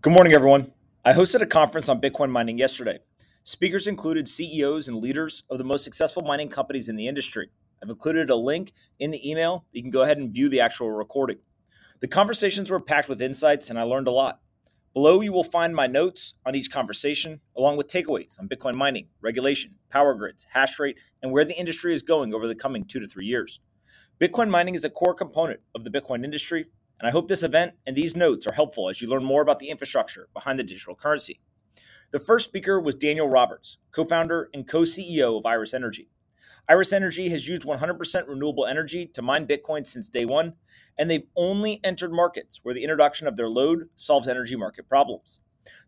[0.00, 0.70] Good morning, everyone.
[1.04, 3.00] I hosted a conference on Bitcoin mining yesterday.
[3.42, 7.50] Speakers included CEOs and leaders of the most successful mining companies in the industry.
[7.82, 9.64] I've included a link in the email.
[9.72, 11.38] You can go ahead and view the actual recording.
[11.98, 14.38] The conversations were packed with insights, and I learned a lot.
[14.94, 19.08] Below, you will find my notes on each conversation, along with takeaways on Bitcoin mining,
[19.20, 23.00] regulation, power grids, hash rate, and where the industry is going over the coming two
[23.00, 23.58] to three years.
[24.20, 26.66] Bitcoin mining is a core component of the Bitcoin industry,
[26.98, 29.58] and I hope this event and these notes are helpful as you learn more about
[29.58, 31.40] the infrastructure behind the digital currency.
[32.10, 36.08] The first speaker was Daniel Roberts, co founder and co CEO of Iris Energy.
[36.68, 40.54] Iris Energy has used 100% renewable energy to mine Bitcoin since day one,
[40.98, 45.40] and they've only entered markets where the introduction of their load solves energy market problems.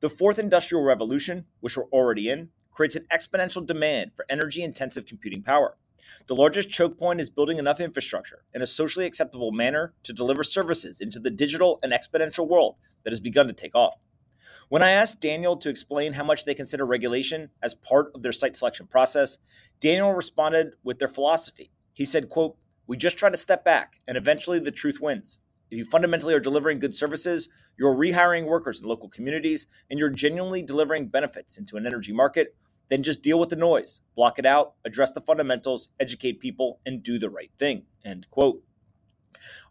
[0.00, 5.06] The fourth industrial revolution, which we're already in, creates an exponential demand for energy intensive
[5.06, 5.76] computing power.
[6.26, 10.44] The largest choke point is building enough infrastructure in a socially acceptable manner to deliver
[10.44, 13.96] services into the digital and exponential world that has begun to take off.
[14.68, 18.32] When I asked Daniel to explain how much they consider regulation as part of their
[18.32, 19.38] site selection process,
[19.80, 21.70] Daniel responded with their philosophy.
[21.92, 25.38] He said, quote, "We just try to step back and eventually the truth wins.
[25.70, 30.08] If you fundamentally are delivering good services, you're rehiring workers in local communities, and you're
[30.08, 32.54] genuinely delivering benefits into an energy market,
[32.88, 37.02] then just deal with the noise, block it out, address the fundamentals, educate people, and
[37.02, 37.84] do the right thing.
[38.04, 38.62] End quote.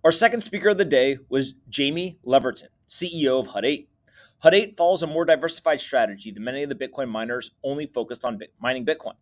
[0.04, 3.90] Our second speaker of the day was Jamie Leverton, CEO of Hut 8.
[4.40, 8.24] Hut 8 follows a more diversified strategy than many of the Bitcoin miners only focused
[8.24, 9.16] on mining Bitcoin.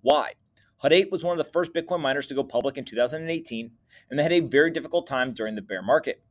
[0.00, 0.32] Why?
[0.78, 3.70] Hut 8 was one of the first Bitcoin miners to go public in 2018,
[4.10, 6.24] and they had a very difficult time during the bear market.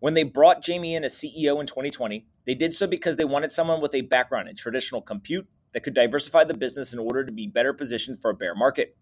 [0.00, 3.50] When they brought Jamie in as CEO in 2020, they did so because they wanted
[3.50, 7.32] someone with a background in traditional compute that could diversify the business in order to
[7.32, 8.96] be better positioned for a bear market.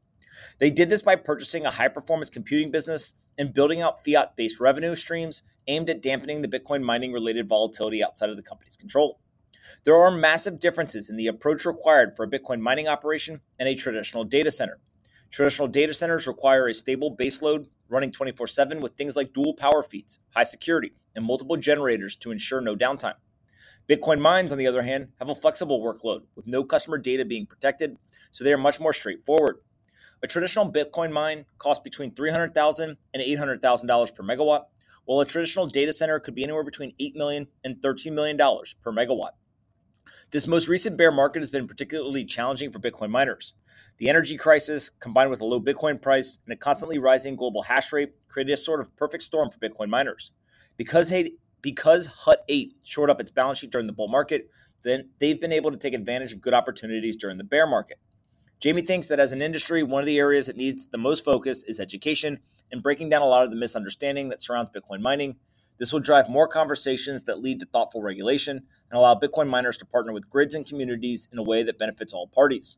[0.58, 4.60] They did this by purchasing a high performance computing business and building out fiat based
[4.60, 9.20] revenue streams aimed at dampening the Bitcoin mining related volatility outside of the company's control.
[9.84, 13.74] There are massive differences in the approach required for a Bitcoin mining operation and a
[13.74, 14.78] traditional data center.
[15.30, 19.82] Traditional data centers require a stable baseload running 24 7 with things like dual power
[19.82, 23.14] feeds, high security, and multiple generators to ensure no downtime.
[23.88, 27.46] Bitcoin mines, on the other hand, have a flexible workload with no customer data being
[27.46, 27.96] protected,
[28.32, 29.58] so they are much more straightforward.
[30.22, 34.64] A traditional Bitcoin mine costs between $300,000 and $800,000 per megawatt,
[35.04, 38.92] while a traditional data center could be anywhere between $8 million and $13 million per
[38.92, 39.32] megawatt.
[40.32, 43.54] This most recent bear market has been particularly challenging for Bitcoin miners.
[43.98, 47.92] The energy crisis, combined with a low Bitcoin price and a constantly rising global hash
[47.92, 50.32] rate, created a sort of perfect storm for Bitcoin miners.
[50.76, 51.08] Because
[51.66, 54.48] because Hut 8 shored up its balance sheet during the bull market,
[54.84, 57.98] then they've been able to take advantage of good opportunities during the bear market.
[58.60, 61.64] Jamie thinks that as an industry, one of the areas that needs the most focus
[61.64, 62.38] is education
[62.70, 65.38] and breaking down a lot of the misunderstanding that surrounds Bitcoin mining.
[65.78, 69.86] This will drive more conversations that lead to thoughtful regulation and allow Bitcoin miners to
[69.86, 72.76] partner with grids and communities in a way that benefits all parties.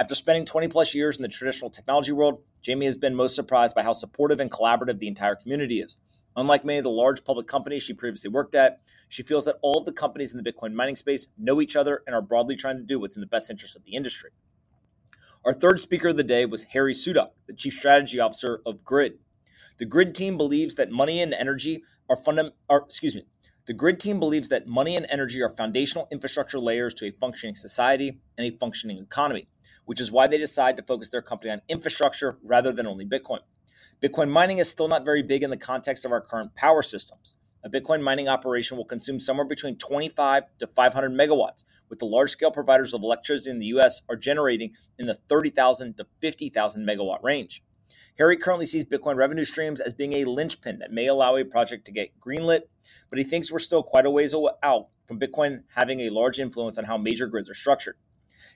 [0.00, 3.74] After spending 20 plus years in the traditional technology world, Jamie has been most surprised
[3.74, 5.98] by how supportive and collaborative the entire community is.
[6.36, 9.78] Unlike many of the large public companies she previously worked at, she feels that all
[9.78, 12.76] of the companies in the Bitcoin mining space know each other and are broadly trying
[12.76, 14.30] to do what's in the best interest of the industry.
[15.44, 19.18] Our third speaker of the day was Harry Sudock, the Chief Strategy Officer of GRIID.
[19.78, 22.56] The GRIID team believes that money and energy are fundamental.
[22.70, 23.26] Excuse me.
[23.66, 27.54] The GRIID team believes that money and energy are foundational infrastructure layers to a functioning
[27.54, 29.48] society and a functioning economy,
[29.84, 33.40] which is why they decide to focus their company on infrastructure rather than only Bitcoin.
[34.04, 37.36] Bitcoin mining is still not very big in the context of our current power systems.
[37.64, 42.28] A Bitcoin mining operation will consume somewhere between 25 to 500 megawatts, with the large
[42.28, 47.22] scale providers of electricity in the US are generating in the 30,000 to 50,000 megawatt
[47.22, 47.62] range.
[48.18, 51.86] Harry currently sees Bitcoin revenue streams as being a linchpin that may allow a project
[51.86, 52.64] to get greenlit,
[53.08, 56.76] but he thinks we're still quite a ways out from Bitcoin having a large influence
[56.76, 57.96] on how major grids are structured.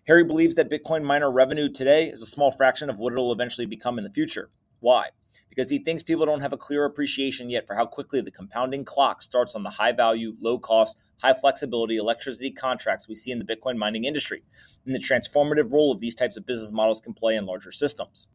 [0.08, 3.32] Harry believes that Bitcoin miner revenue today is a small fraction of what it will
[3.32, 4.50] eventually become in the future.
[4.80, 5.08] Why?
[5.48, 8.84] Because he thinks people don't have a clear appreciation yet for how quickly the compounding
[8.84, 13.38] clock starts on the high value, low cost, high flexibility electricity contracts we see in
[13.38, 14.42] the Bitcoin mining industry,
[14.86, 18.28] and the transformative role of these types of business models can play in larger systems.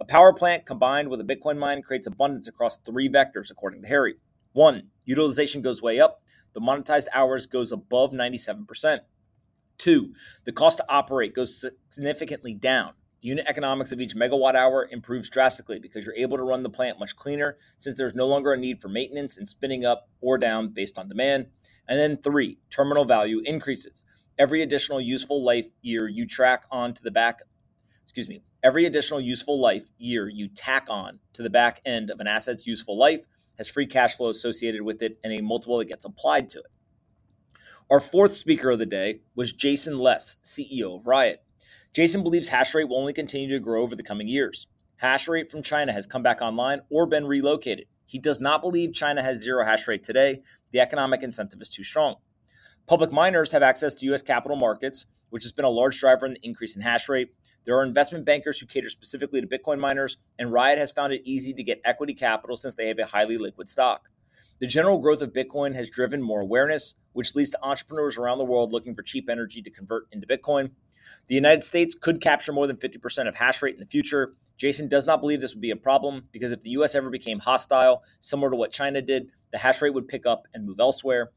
[0.00, 3.88] A power plant combined with a Bitcoin mine creates abundance across three vectors, according to
[3.88, 4.16] Harry.
[4.52, 6.22] One, utilization goes way up.
[6.54, 9.00] The monetized hours goes above 97%.
[9.76, 10.12] Two,
[10.44, 12.92] the cost to operate goes significantly down.
[13.20, 16.70] The unit economics of each megawatt hour improves drastically because you're able to run the
[16.70, 20.38] plant much cleaner since there's no longer a need for maintenance and spinning up or
[20.38, 21.46] down based on demand.
[21.88, 24.04] And then three, terminal value increases.
[24.38, 27.40] Every additional useful life year you track on to the back,
[28.04, 32.20] excuse me, every additional useful life year you tack on to the back end of
[32.20, 33.22] an asset's useful life
[33.56, 36.70] has free cash flow associated with it and a multiple that gets applied to it.
[37.90, 41.42] Our fourth speaker of the day was Jason Les, CEO of Riot.
[41.94, 44.66] Jason believes hash rate will only continue to grow over the coming years.
[44.96, 47.86] Hash rate from China has come back online or been relocated.
[48.04, 50.42] He does not believe China has zero hash rate today.
[50.70, 52.16] The economic incentive is too strong.
[52.86, 54.22] Public miners have access to U.S.
[54.22, 57.32] capital markets, which has been a large driver in the increase in hash rate.
[57.64, 61.20] There are investment bankers who cater specifically to Bitcoin miners, and Riot has found it
[61.24, 64.08] easy to get equity capital since they have a highly liquid stock.
[64.58, 68.44] The general growth of Bitcoin has driven more awareness, which leads to entrepreneurs around the
[68.44, 70.70] world looking for cheap energy to convert into Bitcoin.
[71.26, 74.34] The United States could capture more than 50% of hash rate in the future.
[74.56, 77.38] Jason does not believe this would be a problem because if the US ever became
[77.38, 81.30] hostile, similar to what China did, the hash rate would pick up and move elsewhere.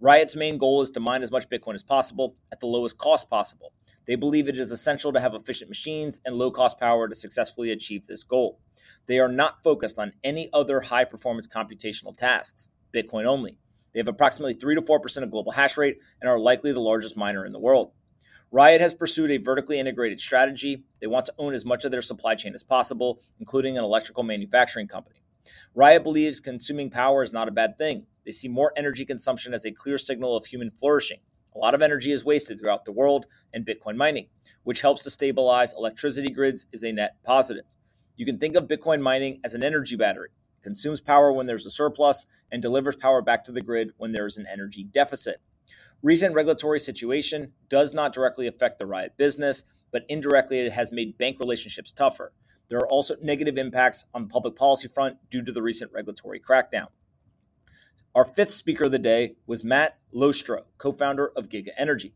[0.00, 3.30] Riot's main goal is to mine as much Bitcoin as possible at the lowest cost
[3.30, 3.72] possible.
[4.06, 7.70] They believe it is essential to have efficient machines and low cost power to successfully
[7.70, 8.58] achieve this goal.
[9.06, 13.58] They are not focused on any other high performance computational tasks, Bitcoin only.
[13.92, 17.16] They have approximately 3 to 4% of global hash rate and are likely the largest
[17.16, 17.92] miner in the world.
[18.54, 20.84] Riot has pursued a vertically integrated strategy.
[21.00, 24.24] They want to own as much of their supply chain as possible, including an electrical
[24.24, 25.22] manufacturing company.
[25.74, 28.06] Riot believes consuming power is not a bad thing.
[28.26, 31.20] They see more energy consumption as a clear signal of human flourishing.
[31.54, 34.28] A lot of energy is wasted throughout the world, and Bitcoin mining,
[34.64, 37.64] which helps to stabilize electricity grids, is a net positive.
[38.16, 40.28] You can think of Bitcoin mining as an energy battery.
[40.62, 44.26] Consumes power when there's a surplus and delivers power back to the grid when there
[44.26, 45.40] is an energy deficit.
[46.02, 49.62] Recent regulatory situation does not directly affect the Riot business,
[49.92, 52.32] but indirectly it has made bank relationships tougher.
[52.68, 56.40] There are also negative impacts on the public policy front due to the recent regulatory
[56.40, 56.88] crackdown.
[58.16, 62.14] Our fifth speaker of the day was Matt Lohstroh, co founder of Giga Energy.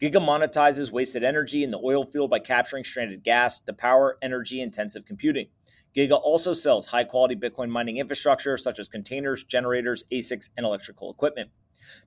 [0.00, 4.60] Giga monetizes wasted energy in the oil field by capturing stranded gas to power energy
[4.60, 5.46] intensive computing.
[5.94, 11.12] Giga also sells high quality Bitcoin mining infrastructure such as containers, generators, ASICs, and electrical
[11.12, 11.50] equipment.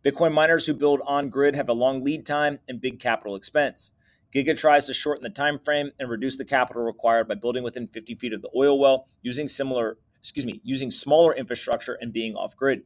[0.04, 3.92] Bitcoin miners who build on grid have a long lead time and big capital expense.
[4.34, 7.88] Giga tries to shorten the time frame and reduce the capital required by building within
[7.88, 12.34] 50 feet of the oil well using similar, excuse me, using smaller infrastructure and being
[12.34, 12.82] off grid.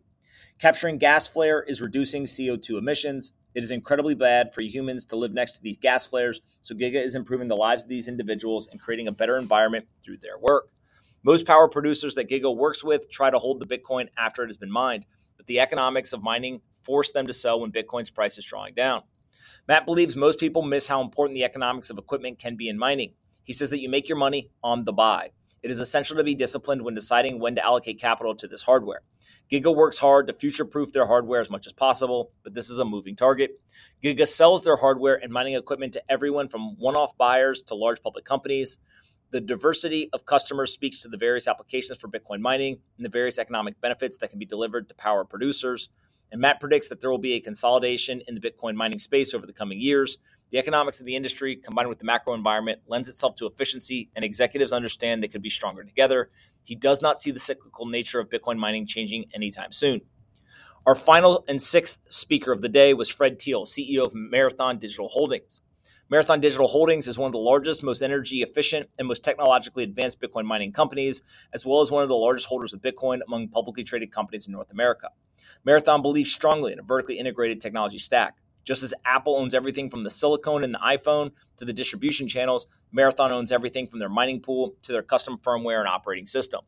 [0.60, 3.32] Capturing gas flare is reducing CO2 emissions.
[3.54, 6.96] It is incredibly bad for humans to live next to these gas flares, so Giga
[6.96, 10.70] is improving the lives of these individuals and creating a better environment through their work.
[11.24, 14.58] Most power producers that Giga works with try to hold the Bitcoin after it has
[14.58, 15.06] been mined,
[15.38, 19.04] but the economics of mining force them to sell when Bitcoin's price is drawing down.
[19.68, 23.14] Matt believes most people miss how important the economics of equipment can be in mining.
[23.44, 25.32] He says that you make your money on the buy.
[25.62, 29.02] It is essential to be disciplined when deciding when to allocate capital to this hardware.
[29.52, 32.80] Giga works hard to future proof their hardware as much as possible, but this is
[32.80, 33.60] a moving target.
[34.02, 38.02] Giga sells their hardware and mining equipment to everyone from one off buyers to large
[38.02, 38.78] public companies.
[39.32, 43.38] The diversity of customers speaks to the various applications for Bitcoin mining and the various
[43.38, 45.90] economic benefits that can be delivered to power producers.
[46.32, 49.46] And Matt predicts that there will be a consolidation in the Bitcoin mining space over
[49.46, 50.18] the coming years,
[50.50, 54.24] the economics of the industry, combined with the macro environment, lends itself to efficiency, and
[54.24, 56.30] executives understand they could be stronger together.
[56.64, 60.02] He does not see the cyclical nature of Bitcoin mining changing anytime soon.
[60.86, 65.10] Our final and sixth speaker of the day was Fred Thiel, CEO of Marathon Digital
[65.10, 65.62] Holdings.
[66.10, 70.22] Marathon Digital Holdings is one of the largest, most energy efficient, and most technologically advanced
[70.22, 71.22] Bitcoin mining companies,
[71.52, 74.54] as well as one of the largest holders of Bitcoin among publicly traded companies in
[74.54, 75.10] North America.
[75.66, 78.36] Marathon believes strongly in a vertically integrated technology stack.
[78.64, 82.68] Just as Apple owns everything from the silicone in the iPhone to the distribution channels,
[82.94, 86.62] Marathon owns everything from their mining pool to their custom firmware and operating system.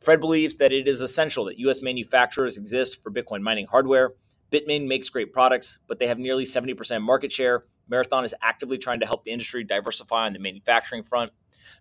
[0.00, 1.80] Fred believes that it is essential that U.S.
[1.80, 4.14] manufacturers exist for Bitcoin mining hardware.
[4.50, 7.66] Bitmain makes great products, but they have nearly 70% market share.
[7.90, 11.32] Marathon is actively trying to help the industry diversify on the manufacturing front.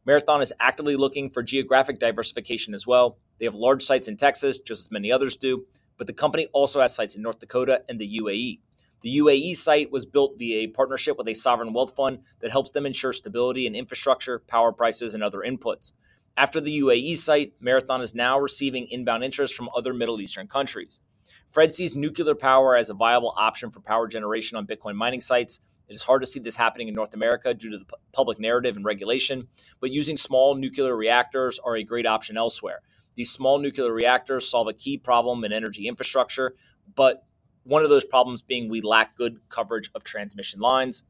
[0.05, 3.19] Marathon is actively looking for geographic diversification as well.
[3.37, 5.65] They have large sites in Texas, just as many others do,
[5.97, 8.59] but the company also has sites in North Dakota and the UAE.
[9.01, 12.71] The UAE site was built via a partnership with a sovereign wealth fund that helps
[12.71, 15.93] them ensure stability in infrastructure, power prices, and other inputs.
[16.35, 21.01] After the UAE site, Marathon is now receiving inbound interest from other Middle Eastern countries.
[21.47, 25.61] Fred sees nuclear power as a viable option for power generation on Bitcoin mining sites.
[25.89, 28.75] It is hard to see this happening in North America due to the public narrative
[28.75, 29.47] and regulation,
[29.79, 32.81] but using small nuclear reactors are a great option elsewhere.
[33.15, 36.53] These small nuclear reactors solve a key problem in energy infrastructure,
[36.95, 37.23] but
[37.63, 41.03] one of those problems being we lack good coverage of transmission lines.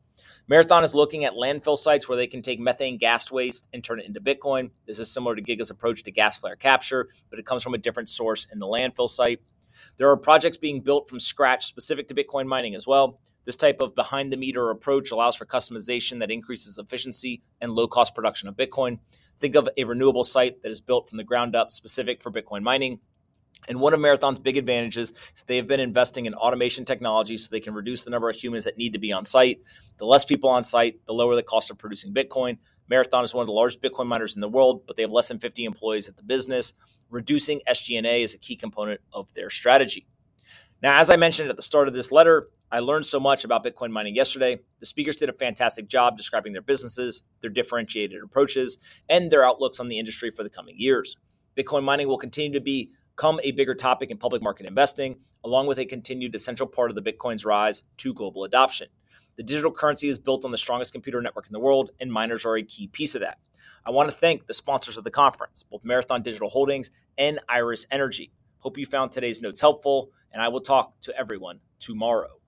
[0.47, 3.99] Marathon is looking at landfill sites where they can take methane gas waste and turn
[3.99, 4.71] it into Bitcoin.
[4.85, 7.77] This is similar to Giga's approach to gas flare capture, but it comes from a
[7.77, 9.41] different source in the landfill site.
[9.97, 13.19] There are projects being built from scratch specific to Bitcoin mining as well.
[13.49, 17.87] This type of behind the meter approach allows for customization that increases efficiency and low
[17.87, 18.99] cost production of Bitcoin.
[19.39, 22.61] Think of a renewable site that is built from the ground up specific for Bitcoin
[22.61, 22.99] mining.
[23.67, 27.47] And one of Marathon's big advantages is they have been investing in automation technology so
[27.49, 29.61] they can reduce the number of humans that need to be on site.
[29.97, 32.59] The less people on site, the lower the cost of producing Bitcoin.
[32.87, 35.27] Marathon is one of the largest Bitcoin miners in the world, but they have less
[35.27, 36.73] than 50 employees at the business.
[37.09, 40.05] Reducing SG&A is a key component of their strategy.
[40.83, 43.63] Now, as I mentioned at the start of this letter, I learned so much about
[43.63, 44.59] Bitcoin mining yesterday.
[44.79, 48.77] The speakers did a fantastic job describing their businesses, their differentiated approaches,
[49.09, 51.15] and their outlooks on the industry for the coming years.
[51.57, 55.79] Bitcoin mining will continue to become a bigger topic in public market investing, along with
[55.79, 58.87] a continued essential part of the Bitcoin's rise to global adoption.
[59.35, 62.45] The digital currency is built on the strongest computer network in the world, and miners
[62.45, 63.39] are a key piece of that.
[63.83, 67.87] I want to thank the sponsors of the conference, both Marathon Digital Holdings and Iris
[67.89, 68.31] Energy.
[68.59, 72.38] Hope you found today's notes helpful, and I will talk to everyone tomorrow.